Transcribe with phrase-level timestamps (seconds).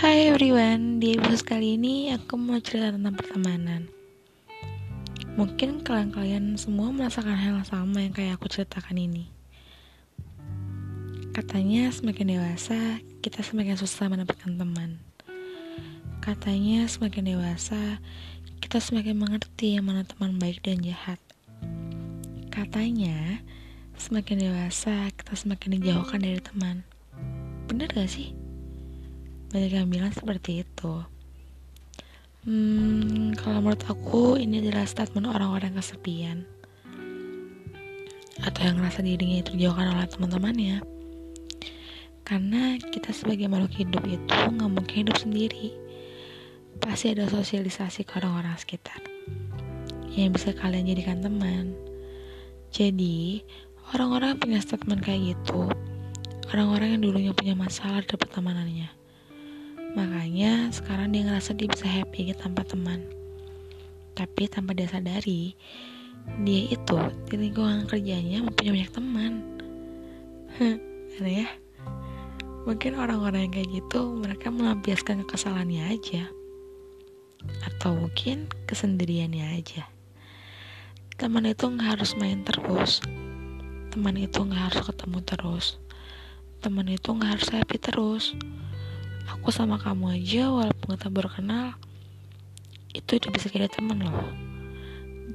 [0.00, 3.84] Hai everyone, di episode kali ini aku mau cerita tentang pertemanan.
[5.36, 9.28] Mungkin kalian-kalian semua merasakan hal yang sama yang kayak aku ceritakan ini.
[11.36, 15.04] Katanya semakin dewasa, kita semakin susah mendapatkan teman.
[16.24, 18.00] Katanya semakin dewasa,
[18.64, 21.20] kita semakin mengerti yang mana teman baik dan jahat.
[22.48, 23.44] Katanya,
[24.00, 26.88] semakin dewasa, kita semakin dijauhkan dari teman.
[27.68, 28.32] Bener gak sih?
[29.50, 31.02] Banyak yang bilang seperti itu.
[32.46, 36.48] Hmm, kalau menurut aku ini adalah statement orang-orang kesepian
[38.40, 40.76] atau yang ngerasa dirinya itu dijauhkan oleh teman-temannya.
[42.24, 45.74] Karena kita sebagai makhluk hidup itu nggak mungkin hidup sendiri.
[46.80, 49.02] Pasti ada sosialisasi ke orang-orang sekitar
[50.16, 51.76] yang bisa kalian jadikan teman.
[52.70, 53.42] Jadi,
[53.92, 55.68] orang-orang punya statement kayak gitu
[56.50, 58.99] orang-orang yang dulunya punya masalah di pertemanannya.
[59.94, 63.02] Makanya sekarang dia ngerasa dia bisa happy tanpa teman.
[64.14, 65.54] Tapi tanpa dia sadari,
[66.46, 69.32] dia itu di lingkungan kerjanya mempunyai banyak teman.
[71.18, 71.48] Aneh ya?
[72.68, 76.28] Mungkin orang-orang yang kayak gitu mereka melampiaskan kekesalannya aja.
[77.66, 79.88] Atau mungkin kesendiriannya aja.
[81.16, 83.00] Teman itu nggak harus main terus.
[83.90, 85.66] Teman itu nggak harus ketemu terus
[86.60, 88.36] teman itu nggak harus happy terus
[89.30, 91.78] aku sama kamu aja walaupun kita baru kenal
[92.90, 94.26] itu udah bisa jadi teman loh.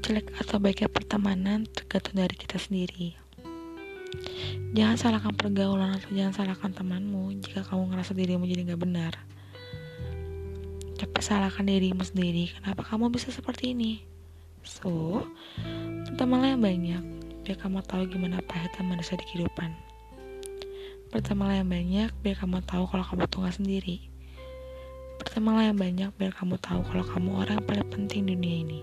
[0.04, 3.16] Jelek atau baiknya pertemanan tergantung dari kita sendiri.
[4.76, 9.14] Jangan salahkan pergaulan atau jangan salahkan temanmu jika kamu ngerasa dirimu jadi nggak benar.
[11.00, 14.04] Tapi salahkan dirimu sendiri kenapa kamu bisa seperti ini?
[14.68, 15.24] So
[16.20, 17.04] temanlah yang banyak
[17.48, 19.85] biar kamu tahu gimana pahitnya manusia di kehidupan
[21.16, 24.04] Pertemalah yang banyak biar kamu tahu kalau kamu tuh sendiri.
[25.16, 28.80] Pertemalah yang banyak biar kamu tahu kalau kamu orang yang paling penting di dunia ini.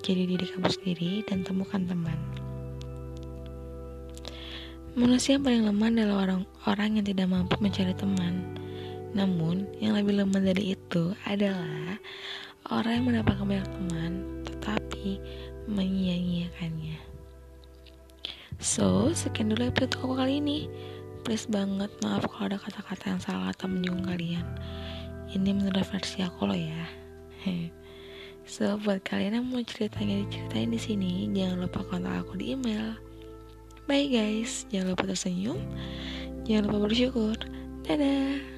[0.00, 2.16] Jadi diri kamu sendiri dan temukan teman.
[4.96, 8.34] Manusia yang paling lemah adalah orang-orang yang tidak mampu mencari teman.
[9.12, 12.00] Namun, yang lebih lemah dari itu adalah
[12.72, 14.12] orang yang mendapatkan banyak teman
[14.48, 15.20] tetapi
[15.68, 17.17] menyia-nyiakannya.
[18.58, 20.66] So, sekian dulu episode aku kali ini.
[21.22, 24.42] Please banget, maaf kalau ada kata-kata yang salah atau menyinggung kalian.
[25.30, 26.84] Ini menurut versi aku loh ya.
[28.50, 32.98] so, buat kalian yang mau ceritanya diceritain di sini, jangan lupa kontak aku di email.
[33.86, 35.62] Bye guys, jangan lupa tersenyum,
[36.42, 37.38] jangan lupa bersyukur.
[37.86, 38.57] Dadah.